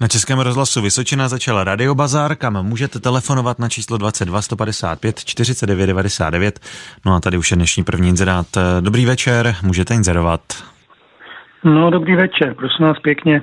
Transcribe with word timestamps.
Na 0.00 0.08
Českém 0.08 0.38
rozhlasu 0.38 0.82
Vysočina 0.82 1.28
začala 1.28 1.64
Radiobazar, 1.64 2.36
kam 2.36 2.62
můžete 2.62 3.00
telefonovat 3.00 3.58
na 3.58 3.68
číslo 3.68 3.98
22 3.98 4.42
155 4.42 5.24
49 5.24 5.86
99. 5.86 6.60
No 7.06 7.14
a 7.14 7.20
tady 7.20 7.38
už 7.38 7.50
je 7.50 7.56
dnešní 7.56 7.84
první 7.84 8.08
inzerát. 8.08 8.46
Dobrý 8.80 9.06
večer, 9.06 9.54
můžete 9.62 9.94
inzerovat. 9.94 10.40
No, 11.64 11.90
dobrý 11.90 12.16
večer, 12.16 12.54
prosím 12.54 12.86
vás 12.86 12.98
pěkně. 12.98 13.42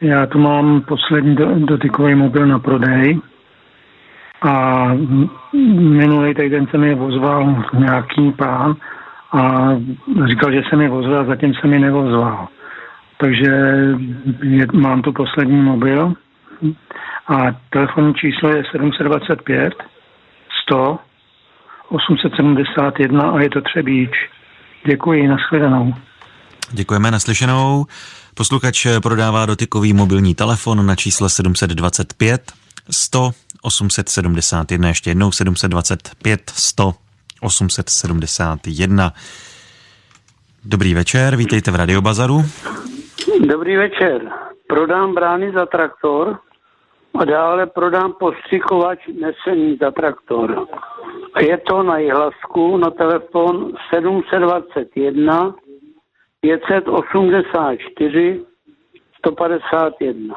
Já 0.00 0.26
tu 0.26 0.38
mám 0.38 0.80
poslední 0.80 1.36
dotykový 1.66 2.14
mobil 2.14 2.46
na 2.46 2.58
prodej 2.58 3.20
a 4.42 4.86
minulý 5.78 6.34
týden 6.34 6.66
se 6.70 6.78
mi 6.78 6.94
vozval 6.94 7.64
nějaký 7.78 8.32
pán 8.32 8.76
a 9.32 9.70
říkal, 10.28 10.52
že 10.52 10.62
se 10.70 10.76
mi 10.76 10.88
vozval, 10.88 11.26
zatím 11.26 11.54
se 11.54 11.66
mi 11.66 11.78
nevozval. 11.78 12.48
Takže 13.22 13.50
je, 14.42 14.66
mám 14.72 15.02
tu 15.02 15.12
poslední 15.12 15.62
mobil 15.62 16.14
a 17.28 17.36
telefonní 17.70 18.14
číslo 18.14 18.48
je 18.48 18.62
725 18.72 19.74
100 20.66 20.98
871 21.88 23.30
a 23.30 23.40
je 23.40 23.50
to 23.50 23.60
Třebíč. 23.60 24.10
Děkuji, 24.86 25.28
nashledanou. 25.28 25.94
Děkujeme 26.70 27.10
naslyšenou. 27.10 27.86
Posluchač 28.34 28.86
prodává 29.02 29.46
dotykový 29.46 29.92
mobilní 29.92 30.34
telefon 30.34 30.86
na 30.86 30.96
číslo 30.96 31.28
725 31.28 32.52
100 32.90 33.30
871, 33.62 34.88
ještě 34.88 35.10
jednou 35.10 35.32
725 35.32 36.52
100 36.54 36.94
871. 37.40 39.12
Dobrý 40.64 40.94
večer, 40.94 41.36
vítejte 41.36 41.70
v 41.70 41.74
Radiobazaru. 41.74 42.44
Dobrý 43.42 43.76
večer. 43.76 44.30
Prodám 44.68 45.14
brány 45.14 45.52
za 45.52 45.66
traktor 45.66 46.38
a 47.20 47.24
dále 47.24 47.66
prodám 47.66 48.12
postřikovač 48.20 48.98
nesený 49.06 49.76
za 49.80 49.90
traktor. 49.90 50.66
Je 51.40 51.58
to 51.58 51.82
na 51.82 51.98
jihlasku 51.98 52.76
na 52.76 52.90
telefon 52.90 53.72
721 53.94 55.54
584 56.40 58.40
151. 59.18 60.34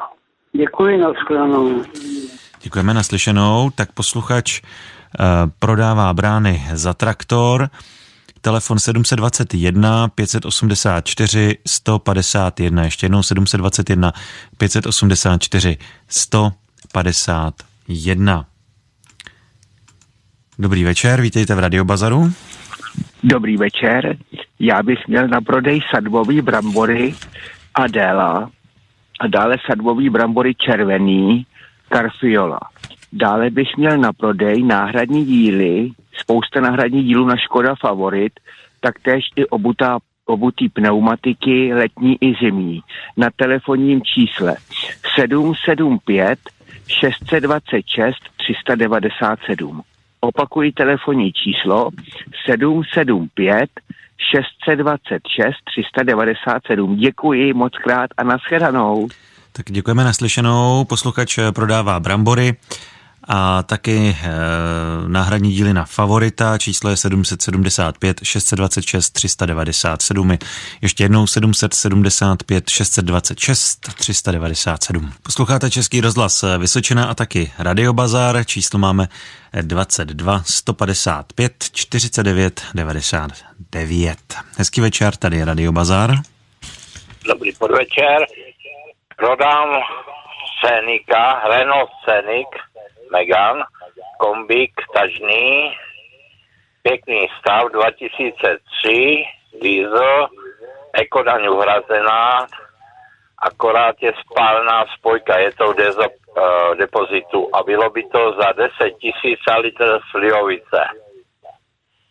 Děkuji, 0.52 0.98
na 0.98 1.12
shledanou. 1.12 1.82
Děkujeme 2.62 2.94
naslyšenou. 2.94 3.70
Tak 3.74 3.92
posluchač 3.92 4.62
uh, 4.62 4.66
prodává 5.58 6.14
brány 6.14 6.62
za 6.74 6.94
traktor 6.94 7.68
telefon 8.40 8.78
721 8.78 10.08
584 10.08 11.58
151, 11.66 12.84
ještě 12.84 13.04
jednou 13.04 13.22
721 13.22 14.12
584 14.58 15.78
151. 16.08 18.46
Dobrý 20.58 20.84
večer, 20.84 21.20
vítejte 21.20 21.54
v 21.54 21.58
Radiobazaru. 21.58 22.32
Dobrý 23.22 23.56
večer, 23.56 24.16
já 24.58 24.82
bych 24.82 25.08
měl 25.08 25.28
na 25.28 25.40
prodej 25.40 25.80
sadbový 25.90 26.42
brambory 26.42 27.14
Adela 27.74 28.50
a 29.20 29.26
dále 29.26 29.56
sadbový 29.66 30.10
brambory 30.10 30.54
červený 30.54 31.46
Carfiola. 31.92 32.60
Dále 33.18 33.50
bych 33.50 33.76
měl 33.76 33.98
na 33.98 34.12
prodej 34.12 34.62
náhradní 34.62 35.24
díly 35.24 35.90
spousta 36.20 36.60
náhradních 36.60 37.04
dílů 37.04 37.26
na 37.26 37.36
Škoda 37.36 37.74
Favorit, 37.74 38.32
taktéž 38.80 39.24
i 39.36 39.46
obutá 39.46 39.98
obutý 40.26 40.68
pneumatiky 40.68 41.74
letní 41.74 42.16
i 42.20 42.34
zimní 42.40 42.80
na 43.16 43.28
telefonním 43.36 44.02
čísle 44.02 44.56
775 45.14 46.38
626 46.88 48.16
397. 48.36 49.82
Opakuji 50.20 50.72
telefonní 50.72 51.32
číslo 51.32 51.90
775 52.46 53.70
626 54.32 55.54
397. 55.64 56.96
Děkuji 56.96 57.54
moc 57.54 57.72
krát 57.84 58.10
a 58.16 58.24
nashledanou. 58.24 59.08
Tak 59.52 59.66
děkujeme 59.70 60.04
naslyšenou. 60.04 60.84
Posluchač 60.84 61.38
prodává 61.54 62.00
brambory 62.00 62.56
a 63.28 63.62
taky 63.62 64.16
e, 64.22 64.28
náhradní 65.08 65.52
díly 65.52 65.74
na 65.74 65.84
Favorita, 65.84 66.58
číslo 66.58 66.90
je 66.90 66.96
775 66.96 68.20
626 68.22 69.10
397. 69.10 70.38
Ještě 70.82 71.04
jednou 71.04 71.26
775 71.26 72.70
626 72.70 73.94
397. 73.94 75.12
Posloucháte 75.22 75.70
Český 75.70 76.00
rozhlas 76.00 76.44
Vysočina 76.58 77.06
a 77.06 77.14
taky 77.14 77.52
Radiobazar, 77.58 78.44
číslo 78.44 78.78
máme 78.78 79.08
22 79.62 80.42
155 80.46 81.64
49 81.72 82.62
99. 82.74 84.18
Hezký 84.58 84.80
večer, 84.80 85.16
tady 85.16 85.36
je 85.36 85.44
Radiobazar. 85.44 86.14
Dobrý 87.28 87.52
podvečer. 87.52 88.26
Prodám 89.16 89.68
Senika, 90.60 91.40
Renault 91.48 91.90
Scenic 92.02 92.48
Megan, 93.10 93.64
kombík 94.18 94.72
tažný, 94.94 95.76
pěkný 96.82 97.28
stav 97.38 97.72
2003, 97.72 99.24
diesel, 99.60 100.28
ekodaň 100.92 101.46
uhrazená, 101.48 102.46
akorát 103.38 103.96
je 104.02 104.12
spálná 104.24 104.84
spojka, 104.98 105.38
je 105.38 105.52
to 105.52 105.72
dezo, 105.72 106.02
uh, 106.02 106.74
depozitu 106.74 107.50
a 107.52 107.62
bylo 107.62 107.90
by 107.90 108.02
to 108.02 108.32
za 108.40 108.52
10 108.52 108.70
tisíc 108.98 109.40
litr 109.58 109.98
slivovice. 110.10 110.82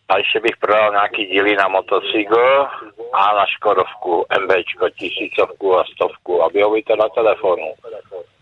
A 0.08 0.18
ještě 0.18 0.40
bych 0.40 0.56
prodal 0.56 0.90
nějaký 0.90 1.26
díly 1.26 1.56
na 1.56 1.68
motocykl 1.68 2.66
a 3.12 3.34
na 3.34 3.46
Škodovku, 3.46 4.26
MBčko, 4.40 4.90
tisícovku 4.90 5.78
a 5.78 5.84
stovku 5.84 6.42
a 6.42 6.48
bylo 6.48 6.70
by 6.70 6.82
to 6.82 6.96
na 6.96 7.08
telefonu. 7.08 7.72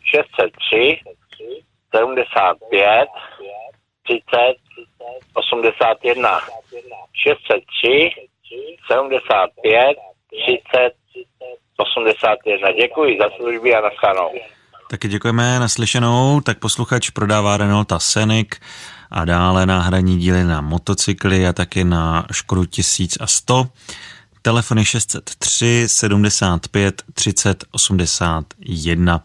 603 0.05 1.01
75 1.97 3.09
30 4.07 4.57
81 5.35 6.41
603 7.13 8.11
75 8.91 9.97
30 10.31 10.95
81. 11.77 12.73
Děkuji 12.73 13.19
za 13.21 13.29
služby 13.37 13.75
a 13.75 13.81
naschanou. 13.81 14.31
Taky 14.91 15.09
děkujeme 15.09 15.59
naslyšenou. 15.59 16.41
Tak 16.41 16.59
posluchač 16.59 17.11
prodává 17.11 17.57
Renaulta 17.57 17.99
Scenic 17.99 18.49
a 19.11 19.25
dále 19.25 19.67
náhradní 19.67 20.19
díly 20.19 20.45
na 20.45 20.61
motocykly 20.61 21.47
a 21.47 21.53
taky 21.53 21.85
na 21.85 22.27
Škodu 22.33 22.65
1100. 22.65 23.67
Telefony 24.43 24.85
603 24.85 25.85
75 25.87 27.03
30 27.15 27.65
81. 27.73 29.23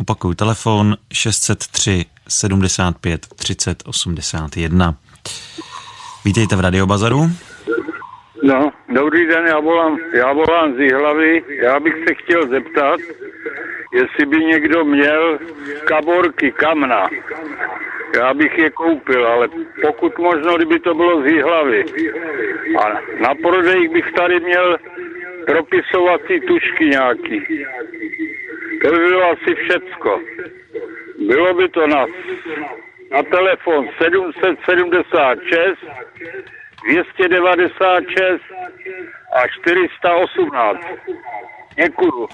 Opakuju 0.00 0.34
telefon 0.34 0.96
603 1.12 2.04
75 2.28 3.26
30 3.36 3.82
81. 3.86 4.94
Vítejte 6.24 6.56
v 6.56 6.60
Radiobazaru. 6.60 7.20
No, 8.42 8.72
dobrý 8.94 9.26
den, 9.26 9.46
já 9.46 9.60
volám, 9.60 9.98
já 10.14 10.32
volám 10.32 10.74
z 10.74 10.92
hlavy. 10.92 11.42
Já 11.62 11.80
bych 11.80 11.94
se 12.08 12.14
chtěl 12.14 12.48
zeptat, 12.48 13.00
jestli 13.92 14.26
by 14.26 14.36
někdo 14.36 14.84
měl 14.84 15.38
kaborky 15.84 16.52
kamna. 16.52 17.06
Já 18.16 18.34
bych 18.34 18.58
je 18.58 18.70
koupil, 18.70 19.26
ale 19.26 19.48
pokud 19.86 20.18
možno, 20.18 20.56
kdyby 20.56 20.80
to 20.80 20.94
bylo 20.94 21.22
z 21.22 21.42
hlavy. 21.42 21.84
A 22.80 22.84
na 23.22 23.34
prodej 23.34 23.88
bych 23.88 24.12
tady 24.12 24.40
měl 24.40 24.76
propisovací 25.46 26.40
tušky 26.40 26.84
nějaký. 26.84 27.42
To 28.86 28.92
by 28.92 28.98
bylo 28.98 29.22
asi 29.30 29.54
všecko. 29.54 30.20
Bylo 31.26 31.54
by 31.54 31.68
to 31.68 31.86
na, 31.86 32.06
na 33.12 33.22
telefon 33.22 33.88
776 34.02 35.78
296 36.90 38.42
a 39.36 39.48
418. 39.60 40.78
Děkuju. 41.84 42.28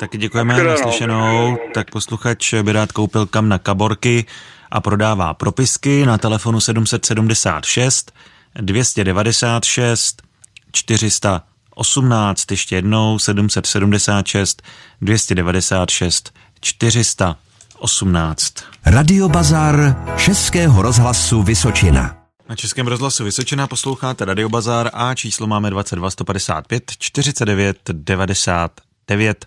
Taky 0.00 0.18
děkujeme 0.18 0.64
na 0.64 0.76
slyšenou. 0.76 1.58
Tak 1.74 1.90
posluchač 1.90 2.54
by 2.62 2.72
rád 2.72 2.92
koupil 2.92 3.26
kam 3.26 3.48
na 3.48 3.58
kaborky 3.58 4.26
a 4.70 4.80
prodává 4.80 5.34
propisky 5.34 6.06
na 6.06 6.18
telefonu 6.18 6.60
776 6.60 8.12
296 8.60 10.22
400 10.72 11.42
18, 11.78 12.50
ještě 12.50 12.76
jednou 12.76 13.18
776 13.18 14.62
296 15.00 16.32
418. 16.60 18.54
Radio 18.86 19.28
Bazar 19.28 19.96
Českého 20.16 20.82
rozhlasu 20.82 21.42
Vysočina. 21.42 22.16
Na 22.48 22.56
Českém 22.56 22.86
rozhlasu 22.86 23.24
Vysočina 23.24 23.66
posloucháte 23.66 24.24
Radio 24.24 24.48
Bazar 24.48 24.90
a 24.92 25.14
číslo 25.14 25.46
máme 25.46 25.70
22 25.70 26.10
155 26.10 26.92
49 26.98 27.78
99. 27.92 29.46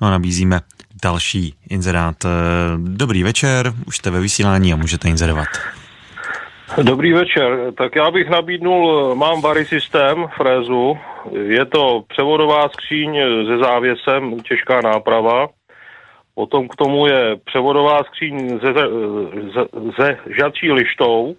No 0.00 0.06
a 0.06 0.10
nabízíme 0.10 0.60
další 1.02 1.54
inzerát. 1.68 2.26
Dobrý 2.76 3.22
večer, 3.22 3.74
už 3.86 3.96
jste 3.96 4.10
ve 4.10 4.20
vysílání 4.20 4.72
a 4.72 4.76
můžete 4.76 5.08
inzerovat. 5.08 5.48
Dobrý 6.74 7.12
večer. 7.12 7.72
Tak 7.78 7.96
já 7.96 8.10
bych 8.10 8.28
nabídnul, 8.28 9.14
mám 9.14 9.40
Vary 9.40 9.64
systém 9.64 10.26
frézu. 10.36 10.98
Je 11.42 11.64
to 11.64 12.04
převodová 12.08 12.68
skříň 12.68 13.20
se 13.46 13.58
závěsem, 13.58 14.40
těžká 14.40 14.80
náprava. 14.80 15.48
Potom 16.34 16.68
k 16.68 16.76
tomu 16.76 17.06
je 17.06 17.36
převodová 17.44 18.04
skříň 18.04 18.48
ze, 18.48 18.72
ze, 19.54 19.64
ze 19.98 20.18
žadčí 20.38 20.72
lištou. 20.72 21.36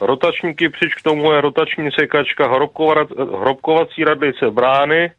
Rotační 0.00 0.54
kypřič 0.54 0.94
k 0.94 1.02
tomu 1.02 1.32
je 1.32 1.40
rotační 1.40 1.90
sekačka, 2.00 2.52
hrobkovací 3.40 4.04
radlice 4.04 4.50
brány, 4.50 5.10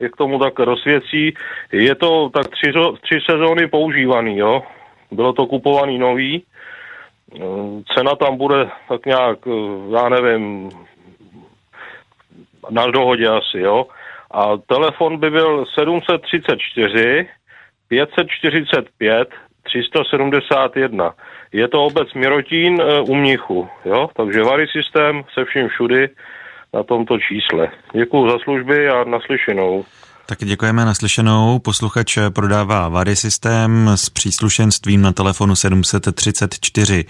je 0.00 0.08
k 0.08 0.16
tomu 0.16 0.38
tak 0.38 0.58
rozsvěcí. 0.58 1.34
Je 1.72 1.94
to 1.94 2.30
tak 2.34 2.48
tři, 2.48 2.72
tři 3.02 3.18
sezóny 3.30 3.68
používaný, 3.68 4.38
jo. 4.38 4.62
Bylo 5.10 5.32
to 5.32 5.46
kupovaný 5.46 5.98
nový. 5.98 6.42
Cena 7.94 8.14
tam 8.16 8.36
bude 8.36 8.70
tak 8.88 9.06
nějak, 9.06 9.38
já 9.92 10.08
nevím, 10.08 10.70
na 12.70 12.86
dohodě 12.86 13.28
asi, 13.28 13.58
jo. 13.58 13.86
A 14.30 14.56
telefon 14.56 15.18
by 15.18 15.30
byl 15.30 15.64
734 15.78 17.28
545 17.88 19.28
371. 19.62 21.14
Je 21.52 21.68
to 21.68 21.84
obec 21.84 22.14
Mirotín 22.14 22.80
e, 22.80 23.00
u 23.00 23.14
Mnichu, 23.14 23.68
jo? 23.84 24.08
Takže 24.16 24.42
Vary 24.42 24.66
systém 24.66 25.22
se 25.34 25.44
vším 25.44 25.68
všudy 25.68 26.08
na 26.74 26.82
tomto 26.82 27.18
čísle. 27.18 27.68
Děkuji 27.92 28.30
za 28.30 28.38
služby 28.38 28.88
a 28.88 29.04
naslyšenou. 29.04 29.84
Taky 30.30 30.44
děkujeme 30.44 30.84
naslyšenou. 30.84 31.58
Posluchač 31.58 32.18
prodává 32.34 32.88
Vary 32.88 33.16
systém 33.16 33.88
s 33.94 34.10
příslušenstvím 34.10 35.02
na 35.02 35.12
telefonu 35.12 35.56
734 35.56 37.04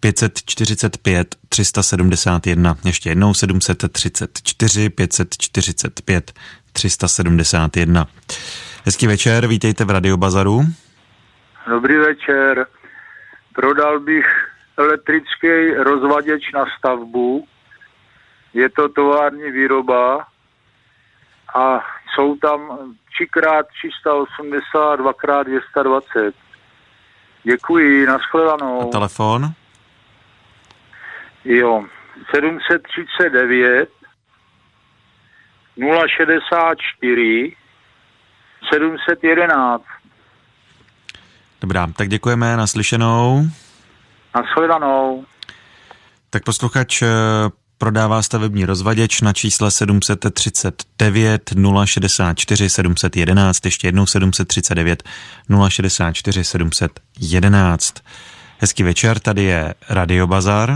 545 0.00 1.36
371. 1.48 2.76
Ještě 2.84 3.08
jednou 3.08 3.34
734 3.34 4.90
545 4.90 6.32
371. 6.72 8.06
Hezký 8.84 9.06
večer, 9.06 9.46
vítejte 9.46 9.84
v 9.84 9.90
Radiobazaru. 9.90 10.62
Dobrý 11.68 11.96
večer. 11.96 12.66
Prodal 13.54 14.00
bych 14.00 14.26
elektrický 14.76 15.74
rozvaděč 15.76 16.52
na 16.54 16.64
stavbu. 16.78 17.46
Je 18.54 18.68
to 18.68 18.88
tovární 18.88 19.50
výroba 19.50 20.26
a 21.54 21.80
jsou 22.14 22.36
tam 22.36 22.90
3x380, 23.20 24.96
2x220. 24.96 26.32
Děkuji, 27.42 28.06
nashledanou. 28.06 28.82
A 28.82 28.84
telefon? 28.92 29.52
Jo, 31.44 31.84
739 32.34 33.88
064 36.16 37.56
711. 38.72 39.84
Dobrá, 41.60 41.86
tak 41.96 42.08
děkujeme, 42.08 42.56
naslyšenou. 42.56 43.42
Nashledanou. 44.34 45.24
Tak 46.30 46.44
posluchač 46.44 47.02
eh, 47.02 47.08
prodává 47.80 48.22
stavební 48.22 48.64
rozvaděč 48.64 49.20
na 49.20 49.32
čísle 49.32 49.70
739 49.70 51.50
064 51.84 52.70
711, 52.70 53.64
ještě 53.64 53.88
jednou 53.88 54.06
739 54.06 55.02
064 55.68 56.44
711. 56.44 57.94
Hezký 58.58 58.82
večer, 58.82 59.18
tady 59.18 59.42
je 59.42 59.74
Radio 59.90 60.26
Bazar. 60.26 60.70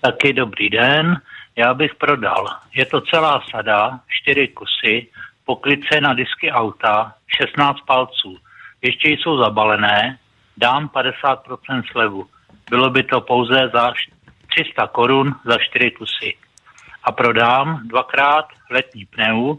Taky 0.00 0.32
dobrý 0.32 0.70
den, 0.70 1.20
já 1.56 1.74
bych 1.74 1.94
prodal. 1.94 2.46
Je 2.74 2.86
to 2.86 3.00
celá 3.00 3.42
sada, 3.50 4.00
čtyři 4.08 4.48
kusy, 4.48 5.06
poklice 5.44 6.00
na 6.00 6.14
disky 6.14 6.50
auta, 6.50 7.14
16 7.38 7.80
palců. 7.86 8.38
Ještě 8.82 9.08
jsou 9.08 9.38
zabalené, 9.38 10.18
dám 10.56 10.88
50% 10.88 11.82
slevu. 11.92 12.26
Bylo 12.70 12.90
by 12.90 13.02
to 13.02 13.20
pouze 13.20 13.70
za 13.74 13.92
300 14.54 14.86
korun 14.86 15.34
za 15.44 15.58
4 15.58 15.90
kusy. 15.90 16.34
A 17.04 17.12
prodám 17.12 17.88
dvakrát 17.88 18.46
letní 18.70 19.06
pneu 19.06 19.58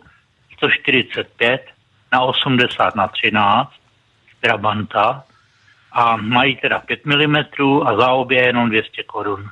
145 0.57 1.65
na 2.11 2.21
80 2.21 2.95
na 2.95 3.07
13 3.07 3.71
Trabanta 4.41 5.23
a 5.91 6.17
mají 6.17 6.55
teda 6.55 6.79
5 6.79 7.05
mm 7.05 7.35
a 7.85 7.97
za 7.97 8.11
obě 8.11 8.45
jenom 8.45 8.69
200 8.69 9.03
korun. 9.03 9.49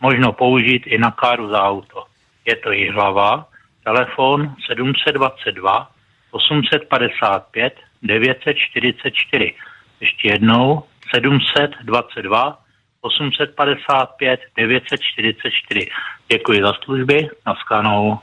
Možno 0.00 0.32
použít 0.32 0.86
i 0.86 0.98
na 0.98 1.10
káru 1.10 1.48
za 1.48 1.62
auto. 1.62 2.04
Je 2.44 2.56
to 2.56 2.72
jich 2.72 2.90
hlava, 2.90 3.46
telefon 3.84 4.54
722 4.66 5.90
855 6.30 7.74
944. 8.02 9.54
Ještě 10.00 10.28
jednou 10.28 10.82
722 11.14 12.63
855 13.04 14.40
944. 14.56 15.86
Děkuji 16.32 16.62
za 16.62 16.72
služby, 16.84 17.28
naskanou. 17.46 18.18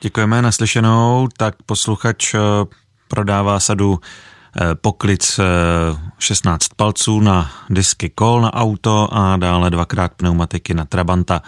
Děkujeme, 0.00 0.42
naslyšenou. 0.42 1.28
Tak 1.36 1.54
posluchač 1.66 2.34
eh, 2.34 2.38
prodává 3.08 3.60
sadu 3.60 4.00
eh, 4.00 4.74
poklic 4.74 5.40
16 6.18 6.64
eh, 6.64 6.68
palců 6.76 7.20
na 7.20 7.50
disky 7.70 8.10
kol 8.10 8.40
na 8.40 8.54
auto 8.54 9.08
a 9.12 9.36
dále 9.36 9.70
dvakrát 9.70 10.14
pneumatiky 10.14 10.74
na 10.74 10.84
Trabanta. 10.84 11.42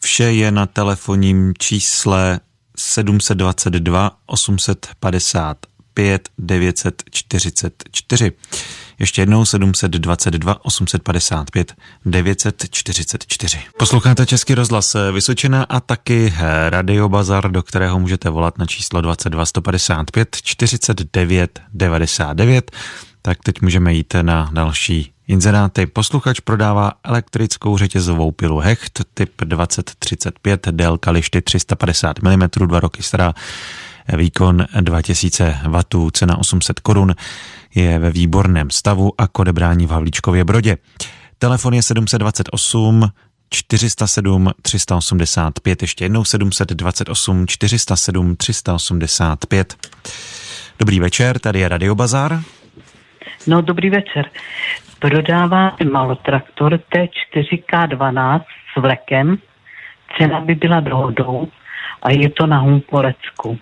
Vše 0.00 0.24
je 0.24 0.50
na 0.50 0.66
telefonním 0.66 1.54
čísle 1.58 2.40
722 2.76 4.10
855 4.26 6.28
944. 6.38 8.32
Ještě 8.98 9.22
jednou 9.22 9.44
722 9.44 10.64
855 10.64 11.74
944. 12.06 13.58
Posloucháte 13.78 14.26
Český 14.26 14.54
rozhlas 14.54 14.96
Vysočina 15.12 15.66
a 15.68 15.80
taky 15.80 16.34
Radio 16.68 17.08
Bazar, 17.08 17.50
do 17.50 17.62
kterého 17.62 17.98
můžete 17.98 18.30
volat 18.30 18.58
na 18.58 18.66
číslo 18.66 19.00
22 19.00 19.46
155 19.46 20.36
49 20.42 21.60
99. 21.74 22.70
Tak 23.22 23.38
teď 23.42 23.62
můžeme 23.62 23.94
jít 23.94 24.14
na 24.22 24.50
další 24.52 25.12
inzeráty. 25.28 25.86
Posluchač 25.86 26.40
prodává 26.40 26.92
elektrickou 27.04 27.78
řetězovou 27.78 28.30
pilu 28.30 28.58
Hecht 28.58 29.02
typ 29.14 29.32
2035, 29.44 30.68
délka 30.70 31.10
lišty 31.10 31.42
350 31.42 32.22
mm, 32.22 32.48
dva 32.66 32.80
roky 32.80 33.02
stará, 33.02 33.34
výkon 34.16 34.66
2000 34.80 35.60
W, 35.64 36.10
cena 36.12 36.38
800 36.38 36.80
korun 36.80 37.14
je 37.78 37.98
ve 37.98 38.10
výborném 38.10 38.70
stavu 38.70 39.12
a 39.18 39.26
k 39.28 39.38
odebrání 39.38 39.86
v 39.86 39.90
Havlíčkově 39.90 40.44
Brodě. 40.44 40.76
Telefon 41.38 41.74
je 41.74 41.82
728 41.82 43.08
407 43.50 44.52
385, 44.62 45.82
ještě 45.82 46.04
jednou 46.04 46.24
728 46.24 47.46
407 47.46 48.36
385. 48.36 49.76
Dobrý 50.78 51.00
večer, 51.00 51.38
tady 51.38 51.60
je 51.60 51.68
Radio 51.68 51.94
Bazar. 51.94 52.40
No, 53.46 53.62
dobrý 53.62 53.90
večer. 53.90 54.30
Prodává 54.98 55.76
malotraktor 55.92 56.80
T4K12 56.94 58.40
s 58.72 58.80
vlekem. 58.80 59.38
Cena 60.18 60.40
by 60.40 60.54
byla 60.54 60.80
dohodou 60.80 61.48
a 62.02 62.10
je 62.10 62.30
to 62.30 62.46
na 62.46 62.58
Humpolecku. 62.58 63.58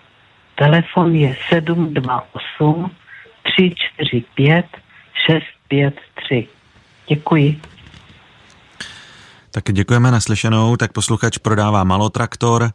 Telefon 0.54 1.14
je 1.14 1.36
728 1.48 2.90
345 3.56 4.66
653. 5.26 6.48
Děkuji. 7.08 7.60
Tak 9.50 9.64
děkujeme 9.72 10.10
naslyšenou. 10.10 10.76
Tak 10.76 10.92
posluchač 10.92 11.38
prodává 11.38 11.84
malotraktor. 11.84 12.70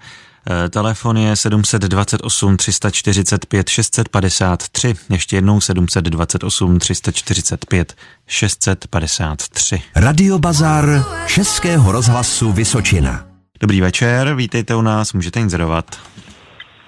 Eh, 0.50 0.70
telefon 0.70 1.18
je 1.18 1.36
728 1.36 2.58
345 2.58 3.70
653. 3.70 4.94
Ještě 5.10 5.36
jednou 5.36 5.62
728 5.62 6.80
345 6.80 7.96
653. 8.28 9.82
Radio 9.96 10.40
Bazar 10.40 10.86
Českého 11.28 11.92
rozhlasu 11.92 12.52
Vysočina. 12.52 13.26
Dobrý 13.60 13.82
večer, 13.82 14.36
vítejte 14.36 14.76
u 14.76 14.82
nás, 14.82 15.14
můžete 15.14 15.40
inzerovat. 15.40 16.00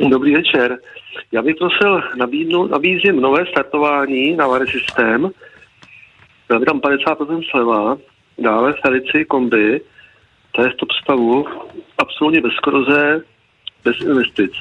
Dobrý 0.10 0.34
večer. 0.36 0.78
Já 1.32 1.42
bych 1.42 1.56
prosil 1.56 2.02
nabídnout, 2.16 2.72
nabízím 2.72 3.22
nové 3.22 3.46
startování 3.46 4.36
na 4.36 4.48
Vary 4.48 4.68
systém. 4.68 5.32
Dal 6.50 6.60
by 6.60 6.66
tam 6.66 6.80
50% 6.80 7.44
sleva, 7.52 7.98
dále 8.38 8.74
Felici 8.82 9.26
kombi, 9.26 9.82
to 10.52 10.62
je 10.62 10.72
stop 10.72 10.92
stavu, 10.92 11.46
absolutně 11.98 12.42
bez 12.42 12.60
koroze, 12.60 13.22
bez 13.84 14.02
investic. 14.02 14.52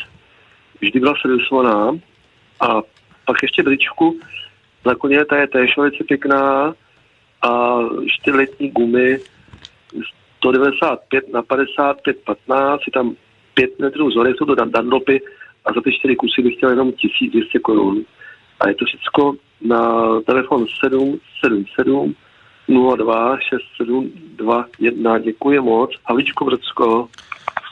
Vždy 0.80 1.00
byla 1.00 1.14
servisovaná 1.22 1.98
a 2.60 2.82
pak 3.26 3.42
ještě 3.42 3.62
bričku 3.62 4.20
Na 4.86 4.94
koně 4.94 5.24
ta 5.24 5.36
je 5.36 5.46
též 5.46 5.76
velice 5.76 6.04
pěkná 6.04 6.74
a 7.42 7.78
čtyřletní 8.06 8.70
gumy 8.70 9.18
195 10.36 11.32
na 11.32 11.42
55, 11.42 12.16
15, 12.24 12.80
je 12.86 12.92
tam 12.92 13.16
5 13.54 13.78
metrů 13.78 14.10
zhorek, 14.10 14.36
jsou 14.36 14.44
to 14.44 14.54
dandopy 14.54 15.20
a 15.64 15.72
za 15.72 15.80
ty 15.84 15.92
čtyři 15.92 16.16
kusy 16.16 16.42
bych 16.42 16.54
chtěl 16.56 16.70
jenom 16.70 16.92
1200 16.92 17.58
korun. 17.58 18.04
A 18.60 18.68
je 18.68 18.74
to 18.74 18.84
všechno 18.84 19.34
na 19.60 19.80
telefon 20.20 20.66
777 20.84 22.14
02 22.96 23.36
6721. 23.50 25.18
Děkuji 25.18 25.60
moc. 25.60 25.90
Havličko 26.04 26.44
Brzko. 26.44 27.08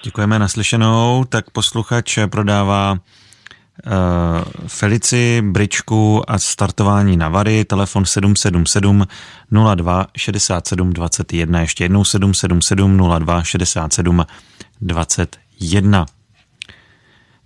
Děkujeme 0.05 0.39
naslyšenou. 0.39 1.25
Tak 1.29 1.51
posluchač 1.51 2.19
prodává 2.31 2.93
uh, 2.93 2.99
Felici, 4.67 5.43
Bričku 5.43 6.23
a 6.31 6.39
startování 6.39 7.17
na 7.17 7.29
Vary, 7.29 7.65
telefon 7.65 8.05
777 8.05 9.05
02 9.75 10.07
67 10.17 10.93
21, 10.93 11.61
ještě 11.61 11.85
jednou 11.85 12.05
777 12.05 13.09
02 13.19 13.43
67 13.43 14.25
21. 14.81 16.07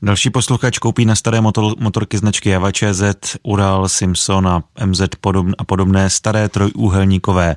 Další 0.04 0.30
posluchač 0.30 0.78
koupí 0.78 1.04
na 1.04 1.14
staré 1.14 1.40
motor, 1.40 1.74
motorky 1.78 2.18
značky 2.18 2.48
Java 2.48 2.72
ČZ, 2.72 3.02
Ural, 3.42 3.88
Simpson 3.88 4.48
a 4.48 4.62
MZ 4.84 5.00
podob, 5.20 5.46
a 5.58 5.64
podobné 5.64 6.10
staré 6.10 6.48
trojúhelníkové 6.48 7.56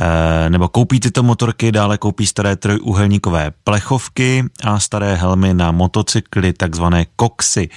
e, 0.00 0.50
nebo 0.50 0.68
koupí 0.68 1.00
tyto 1.00 1.22
motorky, 1.22 1.72
dále 1.72 1.98
koupí 1.98 2.26
staré 2.26 2.56
trojúhelníkové 2.56 3.52
plechovky 3.64 4.44
a 4.64 4.80
staré 4.80 5.14
helmy 5.14 5.54
na 5.54 5.70
motocykly, 5.70 6.52
takzvané 6.52 7.06
koksy. 7.16 7.68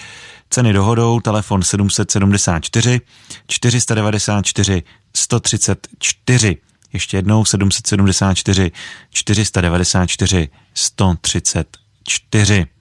Ceny 0.50 0.74
dohodou, 0.74 1.20
telefon 1.20 1.64
774 1.64 3.02
494 3.48 4.84
134. 5.16 6.58
Ještě 6.94 7.18
jednou 7.18 7.46
774 7.46 8.72
494 9.12 10.50
134. 10.74 12.79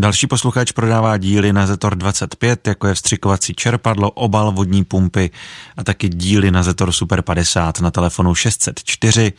Další 0.00 0.26
posluchač 0.26 0.72
prodává 0.72 1.16
díly 1.16 1.52
na 1.52 1.66
Zetor 1.66 1.96
25, 1.96 2.68
jako 2.68 2.88
je 2.88 2.94
vstřikovací 2.94 3.54
čerpadlo, 3.54 4.10
obal 4.10 4.52
vodní 4.52 4.84
pumpy 4.84 5.30
a 5.76 5.84
taky 5.84 6.08
díly 6.08 6.50
na 6.50 6.62
Zetor 6.62 6.92
Super 6.92 7.22
50 7.22 7.80
na 7.80 7.90
telefonu 7.90 8.34
604 8.34 9.32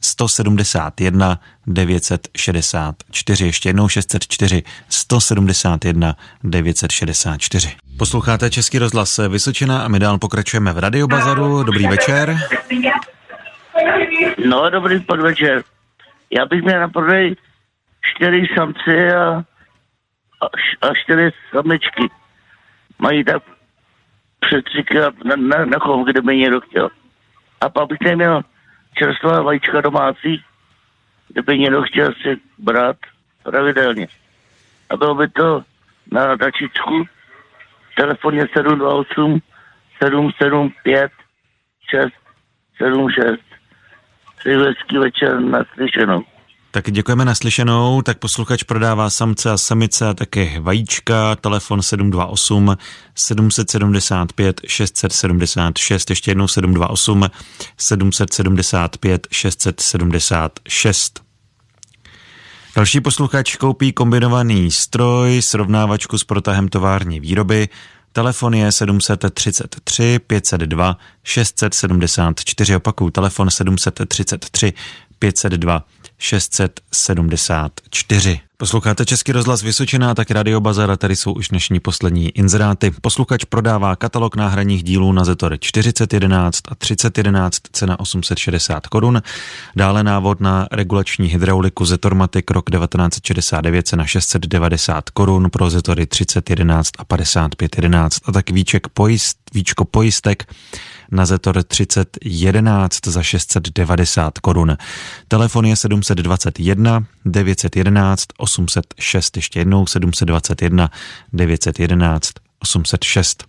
171 0.00 1.40
964. 1.66 3.46
Ještě 3.46 3.68
jednou 3.68 3.88
604 3.88 4.62
171 4.88 6.16
964. 6.44 7.76
Posloucháte 7.98 8.50
Český 8.50 8.78
rozhlas 8.78 9.20
Vysočina 9.28 9.82
a 9.82 9.88
my 9.88 9.98
dál 9.98 10.18
pokračujeme 10.18 10.72
v 10.72 10.78
Radiobazaru. 10.78 11.62
Dobrý 11.62 11.86
večer. 11.86 12.38
No, 14.46 14.70
dobrý 14.70 15.00
podvečer. 15.00 15.62
Já 16.30 16.46
bych 16.46 16.62
měl 16.62 16.80
na 16.80 16.88
prodej 16.88 17.36
čtyři 18.02 18.46
samci 18.56 19.12
a 19.12 19.51
a 20.80 20.94
čtyři 20.94 21.30
samičky. 21.50 22.08
Mají 22.98 23.24
tak 23.24 23.42
před 24.40 24.64
třikrát 24.64 25.24
na, 25.24 25.36
na, 25.36 25.64
na 25.64 25.78
chov, 25.78 26.06
kde 26.06 26.20
by 26.20 26.36
někdo 26.36 26.60
chtěl. 26.60 26.88
A 27.60 27.68
pak 27.68 27.88
bych 27.88 28.00
neměl 28.00 28.42
čerstvá 28.94 29.42
vajíčka 29.42 29.80
domácí, 29.80 30.44
kdyby 31.28 31.58
někdo 31.58 31.82
chtěl 31.82 32.12
si 32.22 32.40
brát 32.58 32.96
pravidelně. 33.42 34.08
A 34.90 34.96
bylo 34.96 35.14
by 35.14 35.28
to 35.28 35.64
na 36.12 36.36
dačičku 36.36 37.04
telefoně 37.96 38.46
728 38.52 39.40
775 40.02 41.12
676. 41.90 43.40
Přeji 44.38 44.56
hezký 44.56 44.98
večer 44.98 45.40
naslyšenou. 45.40 46.24
Tak 46.74 46.90
děkujeme 46.90 47.24
naslyšenou, 47.24 48.02
tak 48.02 48.18
posluchač 48.18 48.62
prodává 48.62 49.10
samce 49.10 49.50
a 49.50 49.58
samice 49.58 50.08
a 50.08 50.14
také 50.14 50.60
vajíčka, 50.60 51.36
telefon 51.36 51.82
728 51.82 52.76
775 53.14 54.60
676, 54.66 56.10
ještě 56.10 56.30
jednou 56.30 56.48
728 56.48 57.30
775 57.76 59.26
676. 59.30 61.20
Další 62.76 63.00
posluchač 63.00 63.56
koupí 63.56 63.92
kombinovaný 63.92 64.70
stroj, 64.70 65.42
srovnávačku 65.42 66.18
s 66.18 66.24
protahem 66.24 66.68
tovární 66.68 67.20
výroby, 67.20 67.68
Telefon 68.14 68.54
je 68.54 68.72
733 68.72 70.18
502 70.18 70.96
674, 71.24 72.76
opakuju, 72.76 73.10
telefon 73.10 73.50
733 73.50 74.72
502 75.22 75.84
674. 76.18 78.40
Posloucháte 78.56 79.04
Český 79.04 79.32
rozhlas 79.32 79.62
Vysočina 79.62 80.10
a 80.10 80.14
tak 80.14 80.30
Radio 80.30 80.60
Bazar, 80.60 80.96
tady 80.96 81.16
jsou 81.16 81.32
už 81.32 81.48
dnešní 81.48 81.80
poslední 81.80 82.28
inzeráty. 82.28 82.90
Posluchač 83.00 83.44
prodává 83.44 83.96
katalog 83.96 84.36
náhradních 84.36 84.82
dílů 84.82 85.12
na 85.12 85.24
Zetor 85.24 85.56
4011 85.60 86.60
a 86.68 86.74
3011, 86.74 87.58
cena 87.72 88.00
860 88.00 88.86
korun. 88.86 89.22
Dále 89.76 90.04
návod 90.04 90.40
na 90.40 90.68
regulační 90.72 91.28
hydrauliku 91.28 91.84
Zetormatic 91.84 92.44
rok 92.50 92.70
1969, 92.70 93.88
cena 93.88 94.06
690 94.06 95.10
korun 95.10 95.50
pro 95.50 95.70
Zetory 95.70 96.06
3011 96.06 96.90
a 96.98 97.04
5511 97.04 98.18
a 98.24 98.32
tak 98.32 98.50
víček 98.50 98.88
pojist, 98.88 99.38
víčko 99.54 99.84
pojistek 99.84 100.54
na 101.12 101.26
Zetor 101.26 101.62
3011 101.62 103.06
za 103.06 103.22
690 103.22 104.38
korun. 104.38 104.76
Telefon 105.28 105.66
je 105.66 105.76
721 105.76 107.06
911 107.24 108.26
806, 108.36 109.36
ještě 109.36 109.58
jednou 109.58 109.86
721 109.86 110.90
911 111.32 112.32
806. 112.58 113.44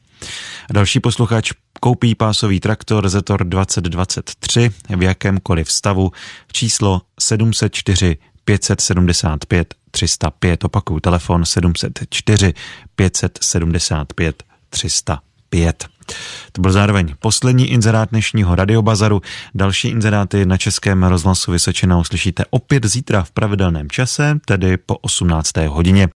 Další 0.72 1.00
posluchač 1.00 1.52
koupí 1.80 2.16
pásový 2.16 2.60
traktor 2.60 3.10
Zetor 3.10 3.44
2023 3.44 4.70
v 4.90 5.04
jakémkoliv 5.04 5.72
stavu 5.72 6.12
číslo 6.52 7.02
704 7.20 8.18
575 8.46 9.74
305. 9.92 10.64
Opakuju 10.64 11.00
telefon 11.00 11.46
704 11.46 12.54
575 12.96 14.44
305. 14.70 15.93
To 16.52 16.62
byl 16.62 16.72
zároveň 16.72 17.16
poslední 17.20 17.68
inzerát 17.68 18.10
dnešního 18.10 18.56
radiobazaru. 18.56 19.22
Další 19.56 19.88
inzeráty 19.88 20.46
na 20.46 20.58
Českém 20.58 21.04
rozhlasu 21.04 21.52
Vysočina 21.52 21.98
uslyšíte 21.98 22.44
opět 22.50 22.86
zítra 22.86 23.24
v 23.24 23.32
pravidelném 23.32 23.90
čase, 23.90 24.40
tedy 24.46 24.78
po 24.78 24.98
18. 24.98 25.58
hodině. 25.58 26.10